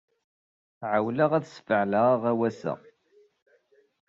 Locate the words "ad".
1.33-1.45